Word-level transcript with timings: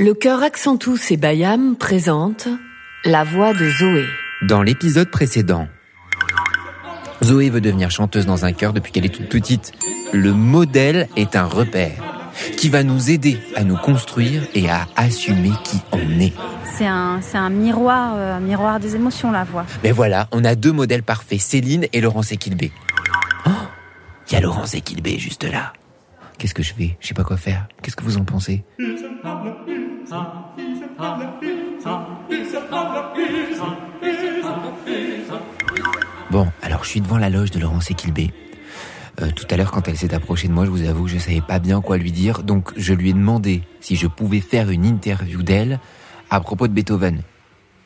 Le 0.00 0.14
chœur 0.14 0.44
Accentus 0.44 1.10
et 1.10 1.16
Bayam 1.16 1.74
présente 1.74 2.46
La 3.04 3.24
voix 3.24 3.52
de 3.52 3.68
Zoé. 3.68 4.04
Dans 4.42 4.62
l'épisode 4.62 5.10
précédent, 5.10 5.66
Zoé 7.24 7.50
veut 7.50 7.60
devenir 7.60 7.90
chanteuse 7.90 8.24
dans 8.24 8.44
un 8.44 8.52
chœur 8.52 8.72
depuis 8.72 8.92
qu'elle 8.92 9.06
est 9.06 9.08
toute 9.08 9.28
petite. 9.28 9.72
Le 10.12 10.32
modèle 10.32 11.08
est 11.16 11.34
un 11.34 11.46
repère 11.46 12.30
qui 12.56 12.68
va 12.68 12.84
nous 12.84 13.10
aider 13.10 13.38
à 13.56 13.64
nous 13.64 13.76
construire 13.76 14.42
et 14.54 14.70
à 14.70 14.86
assumer 14.94 15.50
qui 15.64 15.80
on 15.90 16.20
est. 16.20 16.32
C'est 16.76 16.86
un, 16.86 17.20
c'est 17.20 17.38
un 17.38 17.50
miroir, 17.50 18.14
euh, 18.14 18.36
un 18.36 18.40
miroir 18.40 18.78
des 18.78 18.94
émotions, 18.94 19.32
la 19.32 19.42
voix. 19.42 19.66
Mais 19.82 19.90
voilà, 19.90 20.28
on 20.30 20.44
a 20.44 20.54
deux 20.54 20.70
modèles 20.70 21.02
parfaits, 21.02 21.40
Céline 21.40 21.86
et 21.92 22.00
Laurence 22.00 22.30
Equilbé. 22.30 22.70
Oh, 23.46 23.50
il 24.28 24.34
y 24.34 24.36
a 24.36 24.40
Laurence 24.40 24.74
Equilbé 24.74 25.18
juste 25.18 25.42
là. 25.42 25.72
Qu'est-ce 26.38 26.54
que 26.54 26.62
je 26.62 26.72
fais? 26.72 26.96
Je 27.00 27.08
sais 27.08 27.14
pas 27.14 27.24
quoi 27.24 27.36
faire. 27.36 27.66
Qu'est-ce 27.82 27.96
que 27.96 28.04
vous 28.04 28.16
en 28.16 28.24
pensez? 28.24 28.62
Bon, 36.30 36.46
alors 36.62 36.84
je 36.84 36.88
suis 36.88 37.00
devant 37.00 37.18
la 37.18 37.28
loge 37.28 37.50
de 37.50 37.58
Laurence 37.58 37.90
Equilbé. 37.90 38.32
Euh, 39.20 39.30
tout 39.34 39.44
à 39.50 39.56
l'heure, 39.56 39.70
quand 39.70 39.86
elle 39.88 39.98
s'est 39.98 40.14
approchée 40.14 40.48
de 40.48 40.52
moi, 40.52 40.64
je 40.64 40.70
vous 40.70 40.88
avoue 40.88 41.08
je 41.08 41.18
savais 41.18 41.42
pas 41.42 41.58
bien 41.58 41.82
quoi 41.82 41.98
lui 41.98 42.12
dire, 42.12 42.42
donc 42.42 42.72
je 42.76 42.94
lui 42.94 43.10
ai 43.10 43.12
demandé 43.12 43.62
si 43.80 43.96
je 43.96 44.06
pouvais 44.06 44.40
faire 44.40 44.70
une 44.70 44.86
interview 44.86 45.42
d'elle 45.42 45.78
à 46.30 46.40
propos 46.40 46.68
de 46.68 46.72
Beethoven. 46.72 47.22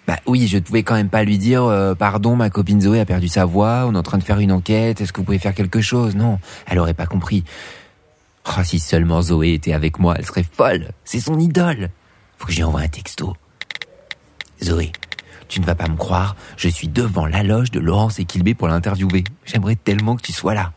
Bah 0.07 0.19
oui, 0.27 0.47
je 0.47 0.59
ne 0.59 0.63
pouvais 0.63 0.85
quand 0.85 0.95
même 0.95 1.09
pas 1.09 1.25
lui 1.25 1.39
dire 1.39 1.65
euh, 1.65 1.95
pardon, 1.95 2.37
ma 2.37 2.51
copine 2.51 2.81
Zoé 2.81 3.01
a 3.01 3.05
perdu 3.05 3.29
sa 3.29 3.47
voix, 3.47 3.85
on 3.87 3.95
est 3.95 3.99
en 3.99 4.03
train 4.03 4.19
de 4.19 4.25
faire 4.25 4.39
une 4.39 4.53
enquête, 4.53 5.01
est-ce 5.01 5.13
que 5.13 5.19
vous 5.19 5.25
pouvez 5.25 5.39
faire 5.41 5.55
quelque 5.55 5.81
chose? 5.81 6.15
Non, 6.15 6.39
elle 6.67 6.79
aurait 6.79 6.95
pas 6.95 7.07
compris. 7.07 7.43
Oh, 8.47 8.63
si 8.63 8.79
seulement 8.79 9.23
Zoé 9.23 9.55
était 9.55 9.73
avec 9.73 9.99
moi, 9.99 10.15
elle 10.19 10.27
serait 10.27 10.45
folle. 10.45 10.91
C'est 11.05 11.21
son 11.21 11.39
idole. 11.39 11.91
Faut 12.43 12.49
que 12.49 12.55
j'y 12.55 12.65
envoie 12.65 12.81
un 12.81 12.89
texto. 12.89 13.37
Zoé, 14.61 14.91
tu 15.47 15.61
ne 15.61 15.65
vas 15.65 15.77
pas 15.77 15.87
me 15.87 15.97
croire, 15.97 16.35
je 16.57 16.69
suis 16.69 16.89
devant 16.89 17.25
la 17.25 17.45
loge 17.45 17.71
de 17.71 17.79
Laurence 17.79 18.19
Equilbé 18.19 18.55
pour 18.55 18.67
l'interviewer. 18.67 19.23
J'aimerais 19.45 19.77
tellement 19.77 20.17
que 20.17 20.23
tu 20.23 20.33
sois 20.33 20.53
là. 20.53 20.73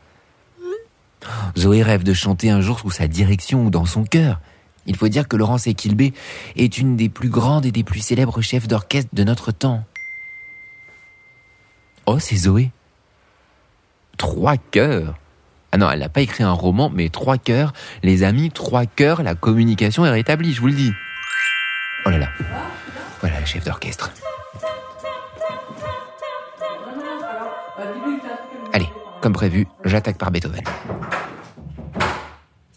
Zoé 1.58 1.82
rêve 1.82 2.04
de 2.04 2.14
chanter 2.14 2.52
un 2.52 2.62
jour 2.62 2.78
sous 2.78 2.92
sa 2.92 3.08
direction 3.08 3.66
ou 3.66 3.72
dans 3.72 3.88
son 3.88 4.04
cœur. 4.04 4.42
Il 4.86 4.96
faut 4.96 5.08
dire 5.08 5.28
que 5.28 5.38
Laurence 5.38 5.66
Equilbé 5.66 6.14
est 6.56 6.78
une 6.78 6.98
des 6.98 7.10
plus 7.10 7.30
grandes 7.30 7.66
et 7.66 7.72
des 7.72 7.84
plus 7.84 8.02
célèbres 8.02 8.42
chefs 8.42 8.68
d'orchestre 8.68 9.10
de 9.14 9.24
notre 9.24 9.52
temps. 9.52 9.84
Oh, 12.06 12.20
c'est 12.20 12.36
Zoé. 12.36 12.70
Trois 14.18 14.58
cœurs. 14.58 15.18
Ah 15.72 15.78
non, 15.78 15.90
elle 15.90 16.02
n'a 16.02 16.10
pas 16.10 16.22
écrit 16.22 16.44
un 16.44 16.52
roman, 16.52 16.92
mais 16.94 17.10
trois 17.10 17.40
cœurs. 17.40 17.74
Les 18.04 18.22
amis, 18.22 18.52
trois 18.52 18.86
cœurs, 18.86 19.24
la 19.24 19.34
communication 19.34 20.06
est 20.06 20.12
rétablie, 20.12 20.54
je 20.54 20.62
vous 20.62 20.68
le 20.68 20.74
dis. 20.74 20.94
Oh 22.06 22.10
là 22.12 22.18
là. 22.20 22.30
Voilà 23.20 23.40
la 23.40 23.46
chef 23.46 23.64
d'orchestre. 23.66 24.14
Allez, 28.74 28.90
comme 29.22 29.34
prévu, 29.34 29.66
j'attaque 29.84 30.18
par 30.18 30.30
Beethoven. 30.30 30.62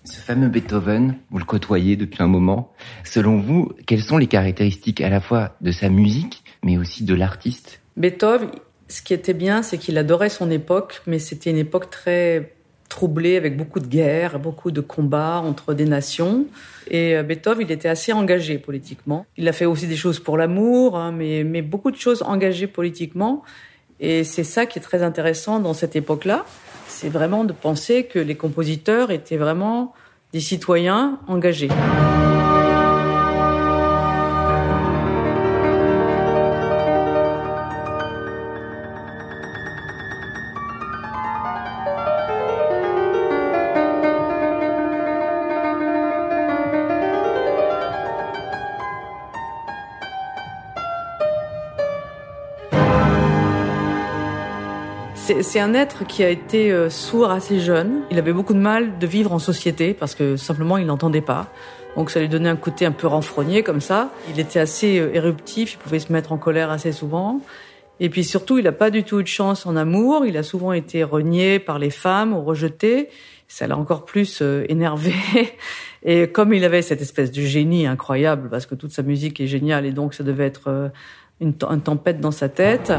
Ce 0.05 0.21
fameux 0.21 0.49
Beethoven, 0.49 1.19
vous 1.31 1.39
le 1.39 1.45
côtoyez 1.45 1.97
depuis 1.97 2.23
un 2.23 2.27
moment. 2.27 2.73
Selon 3.05 3.39
vous, 3.39 3.73
quelles 3.87 4.03
sont 4.03 4.17
les 4.17 4.27
caractéristiques 4.27 5.03
à 5.03 5.11
la 5.11 5.21
fois 5.21 5.57
de 5.61 5.73
sa 5.73 5.91
musique, 5.91 6.43
mais 6.63 6.79
aussi 6.79 7.05
de 7.05 7.15
l'artiste? 7.15 7.81
Beethoven, 7.97 8.51
ce 8.89 9.03
qui 9.03 9.13
était 9.13 9.35
bien, 9.35 9.63
c'est 9.63 9.77
qu'il 9.77 9.99
adorait 9.99 10.31
son 10.31 10.51
époque, 10.51 11.03
mais 11.07 11.19
c'était 11.19 11.51
une 11.51 11.59
époque 11.59 11.91
très 11.91 12.55
troublée 12.89 13.37
avec 13.37 13.57
beaucoup 13.57 13.81
de 13.81 13.87
guerres, 13.87 14.39
beaucoup 14.39 14.71
de 14.71 14.81
combats 14.81 15.41
entre 15.45 15.75
des 15.75 15.85
nations. 15.85 16.47
Et 16.91 17.17
euh, 17.17 17.23
Beethoven, 17.23 17.67
il 17.67 17.73
était 17.73 17.89
assez 17.89 18.13
engagé 18.13 18.59
politiquement. 18.59 19.27
Il 19.37 19.49
a 19.49 19.53
fait 19.53 19.67
aussi 19.67 19.87
des 19.87 19.97
choses 19.97 20.19
pour 20.21 20.37
l'amour, 20.37 20.97
hein, 20.97 21.13
mais 21.13 21.63
beaucoup 21.63 21.91
de 21.91 21.97
choses 21.97 22.23
engagées 22.23 22.67
politiquement. 22.67 23.43
Et 24.01 24.25
c'est 24.25 24.45
ça 24.45 24.67
qui 24.67 24.79
est 24.79 24.83
très 24.83 25.03
intéressant 25.03 25.61
dans 25.61 25.75
cette 25.75 25.97
époque-là. 25.97 26.45
C'est 26.87 27.09
vraiment 27.09 27.45
de 27.45 27.53
penser 27.53 28.05
que 28.05 28.19
les 28.19 28.37
compositeurs 28.37 29.11
étaient 29.11 29.37
vraiment 29.37 29.93
des 30.33 30.41
citoyens 30.41 31.19
engagés. 31.27 31.69
C'est 55.41 55.61
un 55.61 55.75
être 55.75 56.07
qui 56.07 56.25
a 56.25 56.31
été 56.31 56.73
euh, 56.73 56.89
sourd 56.89 57.31
assez 57.31 57.61
jeune. 57.61 58.01
Il 58.11 58.19
avait 58.19 58.33
beaucoup 58.33 58.55
de 58.55 58.59
mal 58.59 58.99
de 58.99 59.07
vivre 59.07 59.31
en 59.31 59.39
société 59.39 59.93
parce 59.93 60.15
que 60.15 60.37
simplement 60.37 60.79
il 60.79 60.87
n'entendait 60.87 61.21
pas. 61.21 61.53
Donc 61.97 62.11
ça 62.11 62.19
lui 62.19 62.31
donnait 62.31 62.49
un 62.49 62.57
côté 62.57 62.87
un 62.87 62.93
peu 62.93 63.07
renfrogné 63.07 63.63
comme 63.63 63.83
ça. 63.83 64.11
Il 64.31 64.41
était 64.41 64.59
assez 64.59 64.99
euh, 64.99 65.15
éruptif, 65.15 65.75
il 65.75 65.77
pouvait 65.77 65.99
se 65.99 66.11
mettre 66.15 66.33
en 66.33 66.39
colère 66.39 66.71
assez 66.71 66.93
souvent. 66.93 67.43
Et 68.01 68.09
puis 68.09 68.25
surtout, 68.25 68.57
il 68.57 68.65
n'a 68.65 68.73
pas 68.73 68.89
du 68.89 69.05
tout 69.05 69.21
eu 69.21 69.23
de 69.23 69.29
chance 69.29 69.67
en 69.67 69.77
amour. 69.77 70.25
Il 70.25 70.39
a 70.39 70.43
souvent 70.43 70.73
été 70.73 71.05
renié 71.05 71.59
par 71.59 71.79
les 71.79 71.91
femmes 71.91 72.33
ou 72.33 72.43
rejeté. 72.43 73.11
Ça 73.49 73.67
l'a 73.67 73.77
encore 73.77 74.07
plus 74.07 74.41
euh, 74.41 74.65
énervé. 74.71 75.13
Et 76.05 76.29
comme 76.29 76.55
il 76.55 76.65
avait 76.65 76.81
cette 76.81 77.03
espèce 77.03 77.33
de 77.33 77.43
génie 77.43 77.87
incroyable, 77.87 78.49
parce 78.49 78.65
que 78.65 78.75
toute 78.75 78.93
sa 78.93 79.03
musique 79.03 79.41
est 79.41 79.47
géniale, 79.47 79.85
et 79.85 79.93
donc 79.93 80.15
ça 80.15 80.25
devait 80.25 80.47
être 80.47 80.93
une, 81.41 81.53
une 81.69 81.81
tempête 81.81 82.21
dans 82.21 82.31
sa 82.31 82.49
tête. 82.49 82.93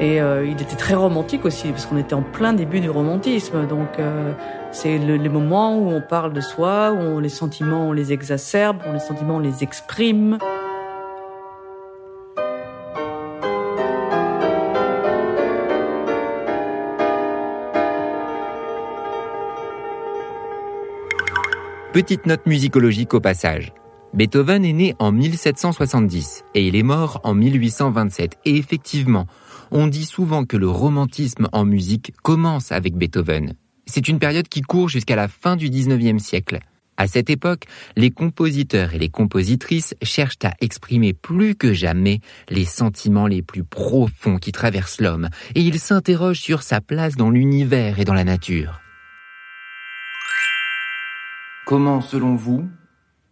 Et 0.00 0.20
euh, 0.20 0.46
il 0.46 0.62
était 0.62 0.76
très 0.76 0.94
romantique 0.94 1.44
aussi, 1.44 1.68
parce 1.70 1.86
qu'on 1.86 1.96
était 1.96 2.14
en 2.14 2.22
plein 2.22 2.52
début 2.52 2.78
du 2.78 2.88
romantisme. 2.88 3.66
Donc 3.66 3.98
euh, 3.98 4.32
c'est 4.70 4.98
le, 4.98 5.16
les 5.16 5.28
moments 5.28 5.76
où 5.76 5.90
on 5.90 6.00
parle 6.00 6.32
de 6.32 6.40
soi, 6.40 6.92
où 6.92 7.00
on, 7.00 7.18
les 7.18 7.28
sentiments 7.28 7.88
on 7.88 7.92
les 7.92 8.12
exacerbe, 8.12 8.78
où 8.88 8.92
les 8.92 9.00
sentiments 9.00 9.36
on 9.36 9.40
les 9.40 9.64
exprime. 9.64 10.38
Petite 21.92 22.26
note 22.26 22.46
musicologique 22.46 23.14
au 23.14 23.20
passage. 23.20 23.72
Beethoven 24.14 24.64
est 24.64 24.72
né 24.72 24.94
en 25.00 25.10
1770 25.10 26.44
et 26.54 26.66
il 26.68 26.76
est 26.76 26.82
mort 26.84 27.20
en 27.24 27.34
1827. 27.34 28.38
Et 28.44 28.56
effectivement, 28.56 29.26
on 29.70 29.86
dit 29.86 30.04
souvent 30.04 30.44
que 30.44 30.56
le 30.56 30.68
romantisme 30.68 31.48
en 31.52 31.64
musique 31.64 32.12
commence 32.22 32.72
avec 32.72 32.96
Beethoven. 32.96 33.54
C'est 33.86 34.08
une 34.08 34.18
période 34.18 34.48
qui 34.48 34.60
court 34.60 34.88
jusqu'à 34.88 35.16
la 35.16 35.28
fin 35.28 35.56
du 35.56 35.70
19e 35.70 36.18
siècle. 36.18 36.60
À 36.98 37.06
cette 37.06 37.30
époque, 37.30 37.64
les 37.96 38.10
compositeurs 38.10 38.92
et 38.92 38.98
les 38.98 39.08
compositrices 39.08 39.94
cherchent 40.02 40.44
à 40.44 40.52
exprimer 40.60 41.12
plus 41.12 41.54
que 41.54 41.72
jamais 41.72 42.20
les 42.48 42.64
sentiments 42.64 43.28
les 43.28 43.40
plus 43.40 43.62
profonds 43.62 44.38
qui 44.38 44.50
traversent 44.50 45.00
l'homme, 45.00 45.28
et 45.54 45.62
ils 45.62 45.78
s'interrogent 45.78 46.40
sur 46.40 46.62
sa 46.62 46.80
place 46.80 47.14
dans 47.14 47.30
l'univers 47.30 48.00
et 48.00 48.04
dans 48.04 48.14
la 48.14 48.24
nature. 48.24 48.80
Comment, 51.66 52.00
selon 52.00 52.34
vous, 52.34 52.68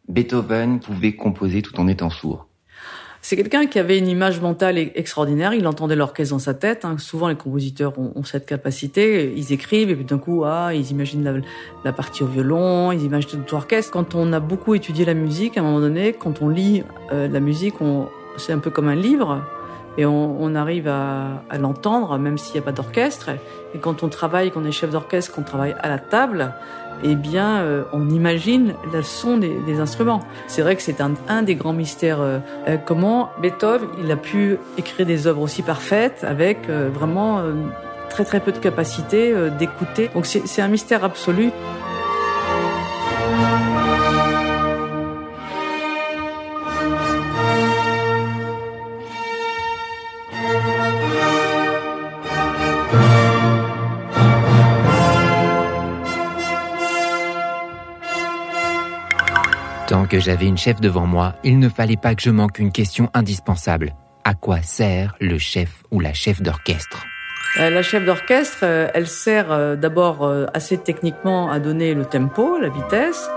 Beethoven 0.09 0.79
pouvait 0.79 1.17
composer 1.17 1.61
tout 1.61 1.81
en 1.81 1.89
étant 1.89 2.11
sourd? 2.11 2.49
C'est 3.29 3.35
quelqu'un 3.35 3.67
qui 3.67 3.81
avait 3.81 3.99
une 3.99 4.07
image 4.07 4.41
mentale 4.41 4.79
extraordinaire. 4.79 5.53
Il 5.53 5.67
entendait 5.67 5.97
l'orchestre 5.97 6.33
dans 6.33 6.39
sa 6.39 6.55
tête. 6.55 6.85
Hein. 6.85 6.97
Souvent, 6.99 7.27
les 7.27 7.35
compositeurs 7.35 7.99
ont, 7.99 8.23
cette 8.23 8.47
capacité. 8.47 9.33
Ils 9.37 9.53
écrivent 9.53 9.91
et 9.91 9.97
puis 9.97 10.05
d'un 10.05 10.19
coup, 10.19 10.45
ah, 10.45 10.73
ils 10.73 10.93
imaginent 10.93 11.43
la, 11.85 11.93
partie 11.93 12.23
au 12.23 12.29
violon, 12.29 12.93
ils 12.93 13.03
imaginent 13.03 13.43
tout 13.45 13.57
l'orchestre. 13.57 13.91
Quand 13.91 14.15
on 14.15 14.33
a 14.33 14.39
beaucoup 14.39 14.77
étudié 14.77 15.05
la 15.05 15.15
musique, 15.15 15.59
à 15.59 15.61
un 15.61 15.65
moment 15.65 15.81
donné, 15.81 16.13
quand 16.13 16.41
on 16.41 16.49
lit 16.49 16.85
euh, 17.13 17.27
la 17.27 17.41
musique, 17.41 17.75
c'est 18.37 18.53
un 18.53 18.61
peu 18.61 18.71
comme 18.71 18.87
un 18.87 18.95
livre 18.95 19.43
et 19.99 20.05
on, 20.05 20.55
arrive 20.55 20.89
à, 20.89 21.59
l'entendre, 21.59 22.19
même 22.19 22.39
s'il 22.39 22.55
n'y 22.55 22.59
a 22.59 22.63
pas 22.63 22.73
d'orchestre. 22.73 23.31
Et 23.75 23.79
quand 23.79 24.03
on 24.03 24.09
travaille, 24.09 24.51
qu'on 24.51 24.65
est 24.65 24.73
chef 24.73 24.91
d'orchestre, 24.91 25.33
qu'on 25.35 25.43
travaille 25.43 25.75
à 25.81 25.89
la 25.89 25.99
table, 25.99 26.53
eh 27.03 27.15
bien, 27.15 27.59
euh, 27.59 27.85
on 27.93 28.09
imagine 28.09 28.75
le 28.93 29.03
son 29.03 29.39
des, 29.39 29.81
instruments. 29.81 30.21
C'est 30.47 30.63
vrai 30.63 30.77
que 30.77 30.83
c'est 30.83 31.01
un, 31.01 31.43
des 31.43 31.55
grands 31.55 31.73
mystères. 31.73 32.21
Euh, 32.21 32.39
euh, 32.69 32.77
comment 32.77 33.31
Beethoven, 33.41 33.89
il 34.03 34.11
a 34.11 34.17
pu 34.17 34.59
écrire 34.79 35.07
des 35.07 35.27
œuvres 35.27 35.43
aussi 35.43 35.63
parfaites 35.63 36.25
avec 36.25 36.69
vraiment 36.69 37.43
très 38.09 38.25
très 38.25 38.41
peu 38.41 38.53
de 38.53 38.59
capacité 38.59 39.35
d'écouter. 39.59 40.11
Donc 40.15 40.27
c'est 40.27 40.63
un 40.63 40.69
mystère 40.69 41.05
absolu. 41.05 41.51
Que 60.09 60.21
j'avais 60.21 60.47
une 60.47 60.57
chef 60.57 60.81
devant 60.81 61.05
moi, 61.05 61.35
il 61.43 61.59
ne 61.59 61.69
fallait 61.69 61.97
pas 61.97 62.15
que 62.15 62.23
je 62.23 62.31
manque 62.31 62.61
une 62.61 62.71
question 62.71 63.11
indispensable. 63.13 63.95
À 64.23 64.35
quoi 64.35 64.63
sert 64.63 65.17
le 65.21 65.37
chef 65.37 65.83
ou 65.91 65.99
la 65.99 66.13
chef 66.13 66.41
d'orchestre? 66.41 67.05
Euh, 67.59 67.71
La 67.71 67.83
chef 67.83 68.05
d'orchestre, 68.05 68.59
euh, 68.63 68.89
elle 68.95 69.09
sert 69.09 69.51
euh, 69.51 69.75
d'abord 69.75 70.33
assez 70.55 70.79
techniquement 70.79 71.51
à 71.51 71.59
donner 71.59 71.93
le 71.95 72.05
tempo, 72.05 72.57
la 72.57 72.69
vitesse. 72.69 73.29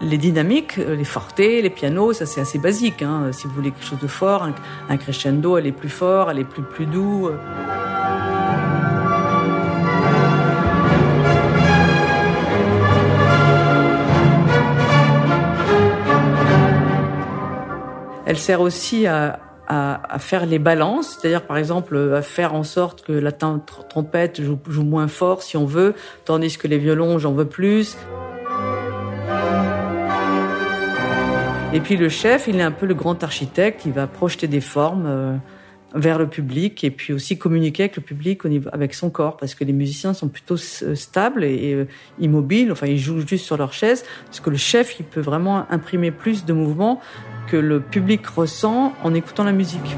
Les 0.00 0.18
dynamiques, 0.18 0.76
les 0.76 1.04
fortés, 1.04 1.60
les 1.60 1.70
pianos, 1.70 2.14
ça 2.14 2.26
c'est 2.26 2.40
assez 2.40 2.58
basique. 2.58 3.02
Hein. 3.02 3.32
Si 3.32 3.46
vous 3.46 3.52
voulez 3.52 3.70
quelque 3.70 3.86
chose 3.86 4.00
de 4.00 4.06
fort, 4.06 4.48
un, 4.88 4.96
crescendo, 4.96 5.58
elle 5.58 5.66
est 5.66 5.72
plus 5.72 5.90
fort, 5.90 6.30
elle 6.30 6.38
est 6.38 6.44
plus 6.44 6.62
plus 6.62 6.86
doux. 6.86 7.30
Elle 18.26 18.38
sert 18.38 18.60
aussi 18.60 19.06
à, 19.06 19.38
à, 19.68 20.18
faire 20.18 20.46
les 20.46 20.58
balances, 20.58 21.18
c'est-à-dire 21.20 21.42
par 21.42 21.56
exemple 21.56 21.96
à 22.14 22.22
faire 22.22 22.54
en 22.54 22.62
sorte 22.62 23.02
que 23.02 23.12
la 23.12 23.32
trompette 23.32 24.42
joue, 24.42 24.58
joue, 24.68 24.84
moins 24.84 25.08
fort 25.08 25.42
si 25.42 25.56
on 25.56 25.64
veut, 25.64 25.94
tandis 26.24 26.56
que 26.58 26.68
les 26.68 26.78
violons 26.78 27.18
j'en 27.18 27.32
veux 27.32 27.46
plus. 27.46 27.96
Et 31.72 31.80
puis 31.80 31.96
le 31.96 32.08
chef, 32.08 32.46
il 32.48 32.58
est 32.58 32.62
un 32.62 32.70
peu 32.70 32.86
le 32.86 32.94
grand 32.94 33.22
architecte, 33.22 33.82
il 33.84 33.92
va 33.92 34.06
projeter 34.06 34.46
des 34.46 34.60
formes 34.60 35.06
euh, 35.06 35.36
vers 35.96 36.18
le 36.18 36.26
public 36.28 36.84
et 36.84 36.90
puis 36.90 37.12
aussi 37.12 37.38
communiquer 37.38 37.84
avec 37.84 37.96
le 37.96 38.02
public 38.02 38.44
au 38.44 38.48
niveau, 38.48 38.68
avec 38.72 38.94
son 38.94 39.10
corps, 39.10 39.36
parce 39.36 39.54
que 39.54 39.64
les 39.64 39.72
musiciens 39.72 40.14
sont 40.14 40.28
plutôt 40.28 40.56
stables 40.56 41.44
et, 41.44 41.74
euh, 41.74 41.86
immobiles, 42.18 42.70
enfin 42.70 42.86
ils 42.86 42.98
jouent 42.98 43.26
juste 43.26 43.44
sur 43.44 43.56
leur 43.56 43.72
chaise, 43.72 44.04
parce 44.26 44.40
que 44.40 44.50
le 44.50 44.56
chef, 44.56 45.00
il 45.00 45.06
peut 45.06 45.20
vraiment 45.20 45.66
imprimer 45.70 46.10
plus 46.10 46.44
de 46.44 46.52
mouvements 46.52 47.00
que 47.48 47.56
le 47.56 47.80
public 47.80 48.26
ressent 48.26 48.94
en 49.02 49.14
écoutant 49.14 49.44
la 49.44 49.52
musique. 49.52 49.96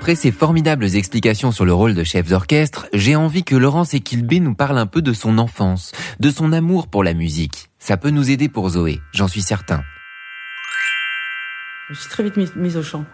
Après 0.00 0.14
ces 0.14 0.32
formidables 0.32 0.96
explications 0.96 1.52
sur 1.52 1.66
le 1.66 1.74
rôle 1.74 1.92
de 1.92 2.04
chef 2.04 2.26
d'orchestre, 2.26 2.88
j'ai 2.94 3.16
envie 3.16 3.44
que 3.44 3.54
Laurence 3.54 3.92
Equilbé 3.92 4.40
nous 4.40 4.54
parle 4.54 4.78
un 4.78 4.86
peu 4.86 5.02
de 5.02 5.12
son 5.12 5.36
enfance, 5.36 5.92
de 6.20 6.30
son 6.30 6.54
amour 6.54 6.88
pour 6.88 7.04
la 7.04 7.12
musique. 7.12 7.68
Ça 7.78 7.98
peut 7.98 8.08
nous 8.08 8.30
aider 8.30 8.48
pour 8.48 8.70
Zoé, 8.70 9.00
j'en 9.12 9.28
suis 9.28 9.42
certain. 9.42 9.82
Je 11.90 12.00
suis 12.00 12.08
très 12.08 12.22
vite 12.22 12.56
mise 12.56 12.78
au 12.78 12.82
chant. 12.82 13.04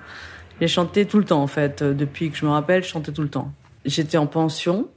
J'ai 0.61 0.69
chanté 0.69 1.07
tout 1.07 1.19
le 1.19 1.25
temps 1.25 1.43
en 1.43 1.49
fait, 1.49 1.83
depuis 1.83 2.31
que 2.31 2.37
je 2.37 2.47
me 2.47 2.53
rappelle, 2.53 2.85
je 2.85 2.89
chantais 2.89 3.11
tout 3.11 3.23
le 3.23 3.31
temps. 3.31 3.53
J'étais 3.85 4.17
en 4.17 4.29
pension 4.29 4.89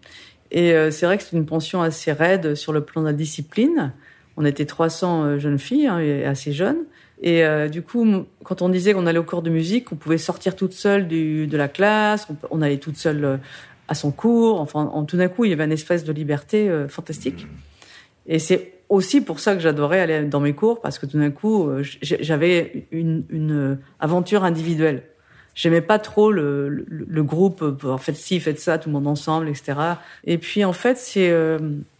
et 0.51 0.74
euh, 0.74 0.91
c'est 0.91 1.07
vrai 1.07 1.18
que 1.18 1.24
c'est 1.24 1.36
une 1.36 1.47
pension 1.47 1.81
assez 1.81 2.12
raide 2.12 2.53
sur 2.53 2.71
le 2.71 2.86
plan 2.86 3.01
de 3.01 3.07
la 3.07 3.13
discipline. 3.13 3.94
On 4.38 4.45
était 4.45 4.68
300 4.68 5.24
euh, 5.24 5.39
jeunes 5.39 5.57
filles, 5.57 5.88
hein, 5.88 5.97
assez 6.30 6.53
jeunes. 6.53 6.86
Et 7.21 7.44
euh, 7.44 7.68
du 7.68 7.81
coup, 7.81 8.25
quand 8.44 8.62
on 8.62 8.69
disait 8.69 8.94
qu'on 8.94 9.06
allait 9.06 9.19
au 9.19 9.24
cours 9.24 9.42
de 9.42 9.50
musique, 9.50 9.92
on 9.92 9.95
pouvait 9.95 10.18
sortir 10.18 10.56
toute 10.56 10.74
seule 10.74 11.07
du, 11.07 11.48
de 11.48 11.57
la 11.57 11.68
classe, 11.68 12.27
on, 12.50 12.62
allait 12.62 12.77
toute 12.77 12.95
seule 12.95 13.25
euh, 13.25 13.38
à 13.89 13.95
son 13.95 14.12
cours. 14.12 14.62
Enfin, 14.62 14.89
en, 14.94 15.04
tout 15.04 15.18
d'un 15.18 15.27
coup, 15.27 15.44
il 15.45 15.50
y 15.50 15.54
avait 15.54 15.66
une 15.66 15.71
espèce 15.71 16.06
de 16.06 16.13
liberté 16.13 16.69
euh, 16.69 16.88
fantastique. 16.88 17.48
Et 18.25 18.39
c'est 18.39 18.74
aussi 18.88 19.21
pour 19.21 19.39
ça 19.39 19.54
que 19.54 19.60
j'adorais 19.60 20.00
aller 20.00 20.24
dans 20.24 20.39
mes 20.39 20.54
cours, 20.54 20.80
parce 20.81 20.98
que 20.98 21.06
tout 21.06 21.19
d'un 21.19 21.31
coup, 21.31 21.69
j'avais 22.01 22.88
une, 22.92 23.24
une, 23.30 23.77
aventure 24.00 24.44
individuelle. 24.44 25.04
J'aimais 25.56 25.81
pas 25.81 26.00
trop 26.00 26.31
le, 26.31 26.69
le, 26.69 26.86
le, 26.88 27.24
groupe, 27.24 27.63
en 27.83 27.98
fait 27.98 28.13
ci, 28.13 28.39
faites 28.39 28.60
ça, 28.60 28.77
tout 28.77 28.89
le 28.89 28.94
monde 28.94 29.07
ensemble, 29.07 29.48
etc. 29.50 29.77
Et 30.24 30.38
puis 30.38 30.63
en 30.63 30.74
fait, 30.74 30.98
c'est 30.98 31.31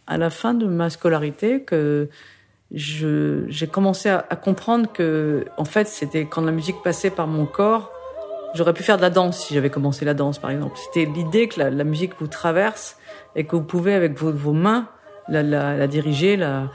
à 0.06 0.18
la 0.18 0.30
fin 0.30 0.54
de 0.54 0.66
ma 0.66 0.90
scolarité 0.90 1.62
que 1.62 2.08
j'ai 2.72 3.66
commencé 3.66 4.08
à, 4.08 4.36
comprendre 4.36 4.90
que, 4.92 5.44
en 5.56 5.64
fait, 5.64 5.88
c'était 5.88 6.26
quand 6.26 6.42
la 6.42 6.52
musique 6.52 6.82
passait 6.82 7.10
par 7.10 7.26
mon 7.26 7.46
corps, 7.46 7.90
j'aurais 8.54 8.72
pu 8.72 8.82
faire 8.82 8.96
de 8.96 9.02
la 9.02 9.10
danse 9.10 9.44
si 9.44 9.54
j'avais 9.54 9.70
commencé 9.70 10.04
la 10.04 10.14
danse, 10.14 10.38
par 10.38 10.50
exemple. 10.50 10.78
C'était 10.78 11.10
l'idée 11.10 11.48
que 11.48 11.60
la, 11.60 11.84
musique 11.84 12.12
vous 12.20 12.28
traverse 12.28 12.96
et 13.34 13.44
que 13.44 13.56
vous 13.56 13.62
pouvez, 13.62 13.94
avec 13.94 14.18
vos, 14.18 14.32
vos 14.32 14.52
mains, 14.52 14.88
la, 15.28 15.42
la, 15.42 15.76
la, 15.76 15.86
diriger, 15.86 16.36
la, 16.36 16.70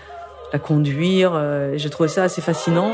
la 0.51 0.59
conduire. 0.59 1.31
Euh, 1.33 1.73
j'ai 1.77 1.89
trouvé 1.89 2.09
ça 2.09 2.23
assez 2.23 2.41
fascinant. 2.41 2.93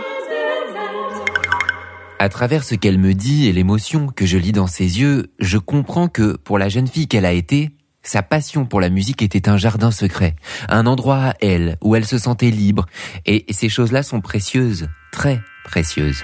À 2.19 2.29
travers 2.29 2.63
ce 2.63 2.75
qu'elle 2.75 2.99
me 2.99 3.15
dit 3.15 3.47
et 3.47 3.51
l'émotion 3.51 4.07
que 4.07 4.27
je 4.27 4.37
lis 4.37 4.51
dans 4.51 4.67
ses 4.67 4.99
yeux, 4.99 5.31
je 5.39 5.57
comprends 5.57 6.07
que, 6.07 6.37
pour 6.37 6.59
la 6.59 6.69
jeune 6.69 6.85
fille 6.85 7.07
qu'elle 7.07 7.25
a 7.25 7.33
été, 7.33 7.71
sa 8.03 8.23
passion 8.23 8.65
pour 8.65 8.81
la 8.81 8.89
musique 8.89 9.21
était 9.21 9.49
un 9.49 9.57
jardin 9.57 9.91
secret, 9.91 10.35
un 10.69 10.85
endroit 10.87 11.17
à 11.17 11.33
elle 11.41 11.77
où 11.81 11.95
elle 11.95 12.05
se 12.05 12.17
sentait 12.17 12.51
libre, 12.51 12.85
et 13.25 13.45
ces 13.51 13.69
choses-là 13.69 14.03
sont 14.03 14.21
précieuses, 14.21 14.87
très 15.11 15.41
précieuses. 15.63 16.23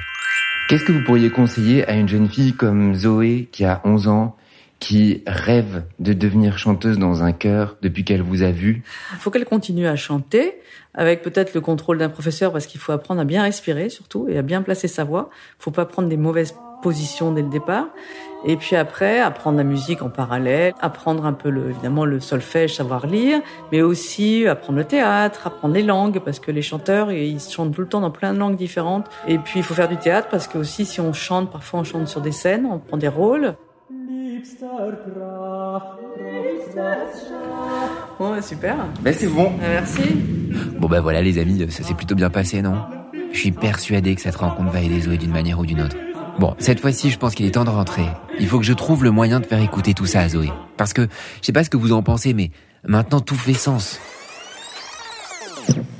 Qu'est-ce 0.70 0.84
que 0.84 0.92
vous 0.92 1.04
pourriez 1.04 1.30
conseiller 1.30 1.88
à 1.88 1.94
une 1.94 2.10
jeune 2.10 2.28
fille 2.28 2.54
comme 2.54 2.94
Zoé 2.94 3.48
qui 3.52 3.64
a 3.64 3.82
11 3.86 4.08
ans, 4.10 4.36
qui 4.80 5.24
rêve 5.26 5.86
de 6.00 6.14
devenir 6.14 6.58
chanteuse 6.58 7.00
dans 7.00 7.24
un 7.24 7.32
chœur 7.32 7.78
depuis 7.82 8.04
qu'elle 8.04 8.22
vous 8.22 8.44
a 8.44 8.52
vu? 8.52 8.84
Il 9.14 9.20
faut 9.20 9.32
qu'elle 9.32 9.46
continue 9.46 9.88
à 9.88 9.96
chanter 9.96 10.56
avec 10.94 11.22
peut-être 11.22 11.54
le 11.54 11.62
contrôle 11.62 12.00
d'un 12.00 12.10
professeur 12.10 12.52
parce 12.52 12.66
qu'il 12.66 12.82
faut 12.82 12.92
apprendre 12.92 13.22
à 13.22 13.24
bien 13.24 13.44
respirer 13.44 13.90
surtout 13.90 14.28
et 14.28 14.38
à 14.38 14.42
bien 14.42 14.62
placer 14.62 14.88
sa 14.88 15.04
voix. 15.04 15.30
Il 15.60 15.64
faut 15.64 15.72
pas 15.72 15.86
prendre 15.86 16.10
des 16.10 16.18
mauvaises 16.18 16.54
positions 16.82 17.32
dès 17.32 17.42
le 17.42 17.50
départ. 17.50 17.88
Et 18.46 18.56
puis 18.56 18.76
après, 18.76 19.20
apprendre 19.20 19.58
la 19.58 19.64
musique 19.64 20.04
en 20.04 20.10
parallèle, 20.10 20.74
apprendre 20.80 21.26
un 21.26 21.34
peu 21.34 21.50
le, 21.50 21.72
évidemment 21.72 22.06
le 22.06 22.20
solfège, 22.20 22.76
savoir 22.76 23.08
lire, 23.08 23.42
mais 23.72 23.82
aussi 23.82 24.48
apprendre 24.48 24.78
le 24.78 24.86
théâtre, 24.86 25.48
apprendre 25.48 25.74
les 25.74 25.82
langues, 25.82 26.20
parce 26.20 26.40
que 26.40 26.52
les 26.52 26.62
chanteurs, 26.62 27.12
ils 27.12 27.40
chantent 27.40 27.74
tout 27.74 27.82
le 27.82 27.88
temps 27.88 28.02
dans 28.02 28.12
plein 28.12 28.34
de 28.34 28.40
langues 28.40 28.56
différentes. 28.56 29.08
Et 29.28 29.40
puis 29.40 29.60
il 29.60 29.64
faut 29.64 29.74
faire 29.74 29.90
du 29.90 29.98
théâtre, 29.98 30.28
parce 30.30 30.48
que 30.48 30.60
aussi 30.60 30.86
si 30.86 31.02
on 31.02 31.14
chante, 31.14 31.52
parfois 31.52 31.80
on 31.80 31.84
chante 31.84 32.08
sur 32.08 32.22
des 32.22 32.32
scènes, 32.32 32.68
on 32.72 32.78
prend 32.78 32.98
des 32.98 33.08
rôles. 33.08 33.56
Bon, 38.20 38.42
super. 38.42 38.76
Ben 39.02 39.14
c'est 39.14 39.28
bon. 39.28 39.52
Ben, 39.60 39.70
merci. 39.70 40.16
Bon 40.78 40.88
ben 40.88 41.02
voilà 41.02 41.22
les 41.22 41.40
amis, 41.40 41.66
ça 41.72 41.84
s'est 41.84 41.96
plutôt 41.96 42.16
bien 42.16 42.30
passé, 42.30 42.62
non? 42.62 42.76
Je 43.32 43.40
suis 43.40 43.52
persuadé 43.52 44.16
que 44.16 44.22
cette 44.22 44.36
rencontre 44.36 44.72
va 44.72 44.82
aider 44.82 45.02
Zoé 45.02 45.18
d'une 45.18 45.32
manière 45.32 45.60
ou 45.60 45.66
d'une 45.66 45.82
autre. 45.82 45.98
Bon, 46.40 46.56
cette 46.60 46.80
fois-ci, 46.80 47.10
je 47.10 47.18
pense 47.18 47.34
qu'il 47.34 47.48
est 47.48 47.52
temps 47.52 47.64
de 47.64 47.70
rentrer. 47.70 48.06
Il 48.40 48.48
faut 48.48 48.60
que 48.60 48.66
je 48.66 48.74
trouve 48.74 49.04
le 49.04 49.10
moyen 49.10 49.40
de 49.40 49.46
faire 49.46 49.60
écouter 49.60 49.96
tout 49.96 50.06
ça 50.06 50.22
à 50.22 50.30
Zoé. 50.30 50.52
Parce 50.78 50.94
que, 50.94 51.08
je 51.42 51.46
sais 51.46 51.52
pas 51.52 51.64
ce 51.64 51.70
que 51.72 51.78
vous 51.78 51.94
en 51.94 52.04
pensez, 52.04 52.36
mais 52.36 52.52
maintenant 52.86 53.22
tout 53.22 53.36
fait 53.36 53.56
sens. 53.56 54.00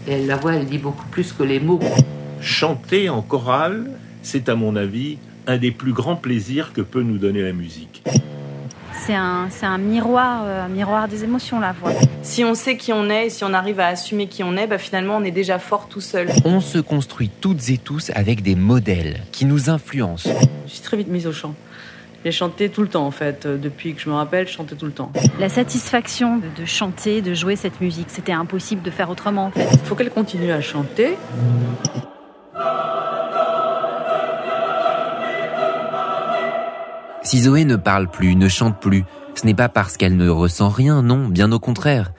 Et 0.08 0.26
la 0.26 0.36
voix, 0.36 0.54
elle 0.54 0.68
dit 0.68 0.78
beaucoup 0.78 1.08
plus 1.08 1.34
que 1.34 1.42
les 1.42 1.60
mots. 1.60 1.80
Chanter 2.40 3.10
en 3.10 3.24
chorale, 3.24 3.90
c'est 4.22 4.48
à 4.48 4.56
mon 4.56 4.76
avis 4.76 5.18
un 5.48 5.58
des 5.58 5.72
plus 5.72 5.94
grands 5.94 6.16
plaisirs 6.16 6.72
que 6.72 6.82
peut 6.82 7.02
nous 7.02 7.18
donner 7.18 7.42
la 7.42 7.54
musique 7.54 8.04
c'est 9.08 9.16
un, 9.16 9.48
un, 9.62 9.78
miroir, 9.78 10.42
euh, 10.44 10.66
un 10.66 10.68
miroir 10.68 11.08
des 11.08 11.24
émotions, 11.24 11.62
la 11.62 11.72
voix. 11.72 11.94
Si 12.24 12.44
on 12.44 12.56
sait 12.56 12.76
qui 12.76 12.92
on 12.92 13.10
est 13.10 13.28
et 13.28 13.30
si 13.30 13.46
on 13.46 13.54
arrive 13.54 13.80
à 13.80 13.88
assumer 13.88 14.28
qui 14.28 14.44
on 14.44 14.58
est, 14.58 14.68
bah 14.68 14.78
finalement, 14.78 15.16
on 15.16 15.24
est 15.24 15.32
déjà 15.32 15.60
fort 15.60 15.88
tout 15.88 16.02
seul. 16.02 16.28
On 16.44 16.60
se 16.60 16.78
construit 16.78 17.30
toutes 17.30 17.70
et 17.70 17.78
tous 17.78 18.12
avec 18.16 18.42
des 18.42 18.56
modèles 18.56 19.22
qui 19.32 19.46
nous 19.46 19.70
influencent. 19.70 20.30
Je 20.66 20.72
suis 20.74 20.82
très 20.82 20.98
vite 20.98 21.08
mise 21.08 21.26
au 21.26 21.32
chant. 21.32 21.56
J'ai 22.26 22.32
chanté 22.34 22.68
tout 22.68 22.82
le 22.82 22.90
temps 22.90 23.06
en 23.06 23.12
fait, 23.12 23.46
euh, 23.46 23.58
depuis 23.58 23.94
que 23.94 24.02
je 24.02 24.10
me 24.10 24.16
rappelle, 24.16 24.46
je 24.46 24.52
chantais 24.52 24.76
tout 24.76 24.88
le 24.88 24.92
temps. 24.92 25.14
La 25.40 25.48
satisfaction 25.48 26.40
de 26.40 26.66
chanter, 26.66 27.22
de 27.22 27.34
jouer 27.34 27.56
cette 27.56 27.80
musique, 27.80 28.08
c'était 28.10 28.34
impossible 28.34 28.82
de 28.82 28.92
faire 28.92 29.10
autrement 29.10 29.46
en 29.46 29.52
fait. 29.52 29.70
Il 29.72 29.80
faut 29.86 29.96
qu'elle 29.96 30.10
continue 30.12 30.52
à 30.52 30.60
chanter. 30.60 31.16
Si 37.28 37.42
Zoé 37.42 37.66
ne 37.66 37.76
parle 37.76 38.08
plus, 38.08 38.38
ne 38.38 38.48
chante 38.48 38.80
plus, 38.80 39.04
ce 39.36 39.46
n'est 39.46 39.54
pas 39.54 39.68
parce 39.68 39.98
qu'elle 39.98 40.16
ne 40.16 40.30
ressent 40.30 40.70
rien, 40.70 41.02
non, 41.02 41.28
bien 41.28 41.52
au 41.52 41.60
contraire. 41.60 42.14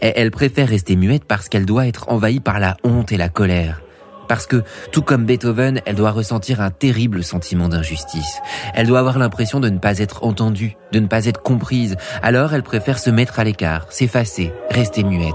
Elle 0.00 0.30
préfère 0.30 0.68
rester 0.68 0.96
muette 0.96 1.26
parce 1.26 1.50
qu'elle 1.50 1.66
doit 1.66 1.86
être 1.86 2.08
envahie 2.08 2.40
par 2.40 2.58
la 2.58 2.78
honte 2.82 3.12
et 3.12 3.18
la 3.18 3.28
colère. 3.28 3.82
Parce 4.26 4.46
que, 4.46 4.64
tout 4.90 5.02
comme 5.02 5.26
Beethoven, 5.26 5.82
elle 5.84 5.96
doit 5.96 6.12
ressentir 6.12 6.62
un 6.62 6.70
terrible 6.70 7.22
sentiment 7.22 7.68
d'injustice. 7.68 8.40
Elle 8.72 8.86
doit 8.86 9.00
avoir 9.00 9.18
l'impression 9.18 9.60
de 9.60 9.68
ne 9.68 9.76
pas 9.76 9.98
être 9.98 10.24
entendue, 10.24 10.78
de 10.92 11.00
ne 11.00 11.08
pas 11.08 11.26
être 11.26 11.42
comprise. 11.42 11.98
Alors 12.22 12.54
elle 12.54 12.62
préfère 12.62 12.98
se 12.98 13.10
mettre 13.10 13.40
à 13.40 13.44
l'écart, 13.44 13.92
s'effacer, 13.92 14.54
rester 14.70 15.04
muette. 15.04 15.34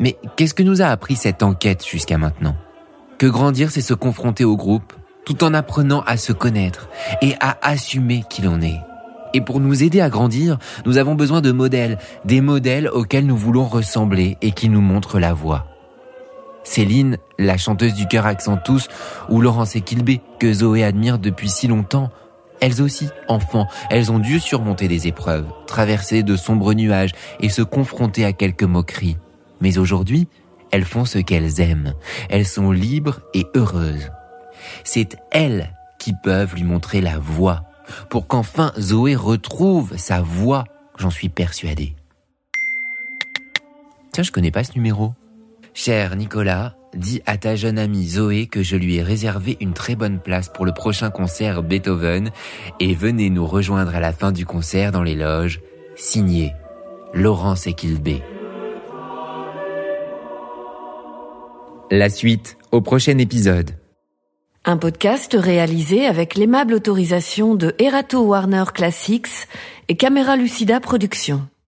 Mais 0.00 0.16
qu'est-ce 0.34 0.54
que 0.54 0.64
nous 0.64 0.82
a 0.82 0.86
appris 0.86 1.14
cette 1.14 1.44
enquête 1.44 1.86
jusqu'à 1.86 2.18
maintenant? 2.18 2.56
Que 3.18 3.26
grandir, 3.26 3.70
c'est 3.70 3.82
se 3.82 3.94
confronter 3.94 4.42
au 4.42 4.56
groupe, 4.56 4.92
tout 5.24 5.44
en 5.44 5.54
apprenant 5.54 6.02
à 6.02 6.16
se 6.16 6.32
connaître 6.32 6.88
et 7.22 7.34
à 7.40 7.58
assumer 7.62 8.24
qui 8.28 8.42
l'on 8.42 8.60
est. 8.60 8.80
Et 9.34 9.40
pour 9.40 9.58
nous 9.58 9.82
aider 9.82 10.00
à 10.00 10.08
grandir, 10.08 10.58
nous 10.86 10.96
avons 10.96 11.14
besoin 11.14 11.40
de 11.40 11.50
modèles, 11.50 11.98
des 12.24 12.40
modèles 12.40 12.88
auxquels 12.88 13.26
nous 13.26 13.36
voulons 13.36 13.64
ressembler 13.64 14.38
et 14.42 14.52
qui 14.52 14.68
nous 14.68 14.80
montrent 14.80 15.18
la 15.18 15.32
voie. 15.34 15.66
Céline, 16.62 17.18
la 17.38 17.58
chanteuse 17.58 17.94
du 17.94 18.06
cœur 18.06 18.26
accent 18.26 18.56
tous, 18.56 18.88
ou 19.28 19.40
Laurence 19.40 19.76
Equilbé, 19.76 20.20
que 20.38 20.52
Zoé 20.52 20.84
admire 20.84 21.18
depuis 21.18 21.50
si 21.50 21.66
longtemps, 21.66 22.10
elles 22.60 22.80
aussi, 22.80 23.08
enfants, 23.28 23.66
elles 23.90 24.10
ont 24.10 24.18
dû 24.18 24.40
surmonter 24.40 24.88
des 24.88 25.06
épreuves, 25.06 25.46
traverser 25.66 26.22
de 26.22 26.36
sombres 26.36 26.72
nuages 26.72 27.12
et 27.40 27.48
se 27.48 27.60
confronter 27.60 28.24
à 28.24 28.32
quelques 28.32 28.62
moqueries. 28.62 29.18
Mais 29.60 29.78
aujourd'hui, 29.78 30.28
elles 30.70 30.84
font 30.84 31.04
ce 31.04 31.18
qu'elles 31.18 31.60
aiment. 31.60 31.94
Elles 32.30 32.46
sont 32.46 32.70
libres 32.70 33.20
et 33.34 33.46
heureuses. 33.54 34.10
C'est 34.84 35.16
elles 35.30 35.72
qui 35.98 36.12
peuvent 36.22 36.54
lui 36.54 36.64
montrer 36.64 37.00
la 37.00 37.18
voie 37.18 37.64
pour 38.08 38.26
qu'enfin 38.26 38.72
Zoé 38.78 39.14
retrouve 39.14 39.96
sa 39.96 40.20
voix, 40.20 40.64
j'en 40.98 41.10
suis 41.10 41.28
persuadé. 41.28 41.94
Tiens, 44.12 44.24
je 44.24 44.32
connais 44.32 44.50
pas 44.50 44.64
ce 44.64 44.74
numéro. 44.74 45.12
Cher 45.74 46.14
Nicolas, 46.16 46.76
dis 46.94 47.20
à 47.26 47.36
ta 47.36 47.56
jeune 47.56 47.78
amie 47.78 48.06
Zoé 48.06 48.46
que 48.46 48.62
je 48.62 48.76
lui 48.76 48.96
ai 48.96 49.02
réservé 49.02 49.56
une 49.60 49.72
très 49.72 49.96
bonne 49.96 50.20
place 50.20 50.48
pour 50.48 50.64
le 50.64 50.72
prochain 50.72 51.10
concert 51.10 51.62
Beethoven 51.62 52.30
et 52.78 52.94
venez 52.94 53.28
nous 53.30 53.46
rejoindre 53.46 53.94
à 53.94 54.00
la 54.00 54.12
fin 54.12 54.30
du 54.30 54.46
concert 54.46 54.92
dans 54.92 55.02
les 55.02 55.16
loges. 55.16 55.60
Signé 55.96 56.52
Laurence 57.12 57.66
Equilbé. 57.66 58.22
La 61.90 62.08
suite 62.08 62.56
au 62.72 62.80
prochain 62.80 63.18
épisode. 63.18 63.72
Un 64.66 64.78
podcast 64.78 65.36
réalisé 65.38 66.06
avec 66.06 66.36
l'aimable 66.36 66.72
autorisation 66.72 67.54
de 67.54 67.74
Erato 67.78 68.22
Warner 68.22 68.64
Classics 68.72 69.46
et 69.88 69.96
Camera 69.98 70.36
Lucida 70.36 70.80
Productions. 70.80 71.42